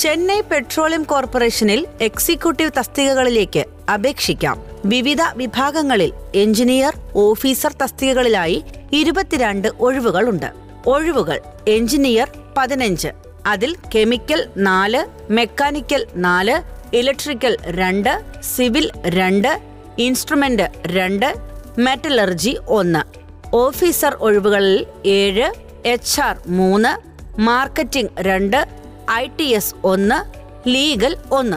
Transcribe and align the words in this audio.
Chennai 0.00 0.40
petroleum 0.40 1.02
കോർപ്പറേഷനിൽ 1.02 1.86
executive 2.00 2.70
തസ്തികകളിലേക്ക് 2.78 3.62
അപേക്ഷിക്കാം. 3.94 4.56
വിവിധ 4.84 5.22
വിഭാഗങ്ങളിൽ 5.36 6.12
എഞ്ചിനീയർ 6.34 6.94
ഓഫീസർ 7.14 7.72
തസ്തികകളിലായി 7.82 8.64
ഇരുപത്തിരണ്ട് 8.92 9.68
ഒഴിവുകളുണ്ട്. 9.80 10.48
ഒഴിവുകൾ 10.86 11.40
എഞ്ചിനീയർ 11.68 12.28
പതിനഞ്ച് 12.56 13.10
അതിൽ 13.46 13.76
കെമിക്കൽ 13.94 14.40
നാല് 14.56 15.32
മെക്കാനിക്കൽ 15.32 16.06
നാല് 16.16 16.56
ഇലക്ട്രിക്കൽ 16.96 17.56
രണ്ട് 17.64 18.12
സിവിൽ 18.42 18.90
രണ്ട് 19.04 19.52
ഇൻസ്ട്രുമെന്റ് 19.98 20.66
രണ്ട് 20.86 21.28
മെറ്റലർജി 21.78 22.56
ഒന്ന്. 22.68 23.02
ഓഫീസർ 23.54 24.14
ഒഴിവുകളിൽ 24.20 24.86
ഏഴ് 25.06 25.48
എച്ച് 25.88 26.20
ആർ 26.20 26.36
മൂന്ന് 26.46 26.92
മാർക്കറ്റിംഗ് 27.40 28.10
രണ്ട് 28.20 28.81
ഐ 29.12 29.26
ടി 29.38 29.42
എസ് 29.42 29.74
ഒന്ന് 29.84 30.18
ലീഗൽ 30.68 31.16
ഒന്ന്. 31.30 31.56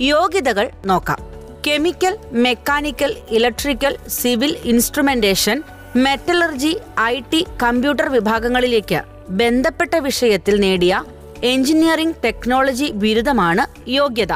യോഗ്യതകൾ 0.00 0.70
നോക്കാം. 0.86 1.20
Chemical 1.66 2.18
mechanical 2.32 3.16
electrical 3.30 3.96
civil 4.08 4.56
instrumentation 4.64 5.62
metallurgy 5.96 6.76
I 7.00 7.20
T 7.32 7.46
computer 7.62 8.08
വിഭാഗങ്ങളിലേക്ക്. 8.08 9.00
ബന്ധപ്പെട്ട 9.28 9.94
വിഷയത്തിൽ 9.96 10.60
നേടിയ 10.60 11.04
എഞ്ചിനീയറിംഗ് 11.42 12.14
ടെക്നോളജി 12.24 12.90
ബിരുദമാണ് 12.90 13.90
യോഗ്യത. 13.90 14.32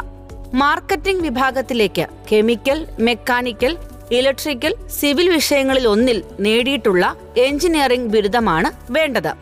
മാർക്കറ്റിംഗ് 0.55 1.22
വിഭാഗത്തിലേക്ക് 1.22 2.06
കെമിക്കൽ 2.33 2.86
മെക്കാനിക്കൽ 3.00 3.78
ഇലക്ട്രിക്കൽ 4.11 4.75
സിവിൽ 5.00 5.28
വിഷയങ്ങളിൽ 5.31 5.88
ഒന്നിൽ 5.88 6.25
നേടിയിട്ടുള്ള 6.41 7.16
എഞ്ചിനീയറിംഗ് 7.36 8.11
ബിരുദമാണ് 8.11 8.92
വേണ്ടത്. 8.92 9.33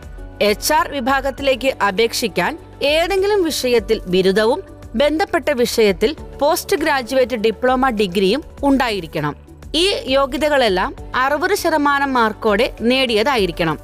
എച്ച് 0.42 0.72
ആർ 0.72 0.88
വിഭാഗത്തിലേക്ക് 0.88 1.68
അപേക്ഷിക്കാൻ 1.68 2.58
ഏതെങ്കിലും 2.82 3.42
വിഷയത്തിൽ 3.42 4.00
ബിരുദവും 4.06 4.62
ബന്ധപ്പെട്ട 4.94 5.50
വിഷയത്തിൽ 5.50 6.16
പോസ്റ്റ് 6.40 6.76
ഗ്രാജുവേറ്റ് 6.76 7.36
ഡിപ്ലോമ 7.36 7.88
ഡിഗ്രിയും 7.88 8.42
ഉണ്ടായിരിക്കണം. 8.64 9.36
ഈ 9.74 9.96
യോഗ്യതകളെല്ലാം 10.06 10.96
അറുപത് 11.14 11.54
ശതമാനം 11.54 12.12
മാർക്കോടെ 12.12 12.74
നേടിയതായിരിക്കണം. 12.80 13.78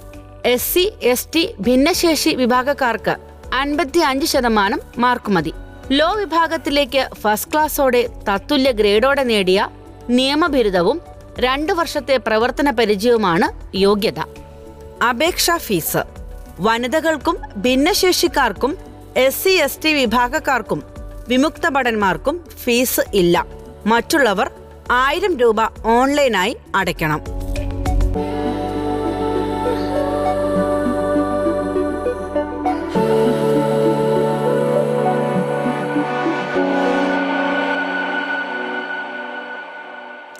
എസ് 0.45 0.75
സി 0.75 0.93
എസ് 1.03 1.29
ടി 1.35 1.55
ഭിന്നശേഷി 1.61 2.31
വിഭാഗക്കാർക്ക് 2.31 3.17
അൻപത്തി 3.55 3.99
അഞ്ച് 3.99 4.27
ശതമാനം 4.27 4.81
മാർക്ക് 4.99 5.31
മതി. 5.31 5.53
ലോ 5.93 6.15
വിഭാഗത്തിലേക്ക് 6.15 7.09
ഫസ്റ്റ് 7.21 7.53
ക്ലാസ്സോടെ 7.53 8.09
തത്തുല്യ 8.29 8.73
ഗ്രേഡോടെ 8.73 9.23
നേടിയ 9.23 9.69
നിയമബിരുദവും 10.11 11.01
രണ്ടു 11.39 11.73
വർഷത്തെ 11.73 12.17
പ്രവർത്തന 12.17 12.71
പരിചയവുമാണ് 12.71 13.77
യോഗ്യത. 13.77 14.19
അപേക്ഷാ 15.09 15.57
ഫീസ്. 15.57 16.14
വനിതകൾക്കും 16.61 17.39
ഭിന്നശേഷിക്കാർക്കും 17.57 18.79
എസ് 19.17 19.45
സി 19.45 19.49
എസ് 19.49 19.79
ടി 19.85 19.93
വിഭാഗക്കാർക്കും 19.93 20.83
വിമുക്ത 21.29 21.69
ഭടന്മാർക്കും 21.69 22.45
ഫീസ് 22.65 23.01
ഇല്ല. 23.15 23.47
മറ്റുള്ളവർ 23.87 24.51
ആയിരം 24.91 25.39
രൂപ 25.39 25.57
ഓൺലൈനായി 25.85 26.57
അടയ്ക്കണം. 26.75 27.23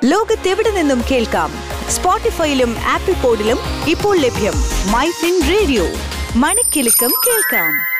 ലോകത്തെവിടെ 0.05 0.71
നിന്നും 0.71 1.03
കേൾക്കാം? 1.11 1.53
സ്പോട്ടിഫൈയിലും 1.91 2.77
ആപ്പിൾ 2.89 3.13
പോഡിലും 3.13 3.59
ഇപ്പോൾ 3.89 4.19
ലഭ്യം 4.19 4.53
മൈ 4.93 5.11
റേഡിയോ. 5.51 5.87
മണിക്കെലക്കം 6.37 7.13
കേൾക്കാം. 7.27 7.94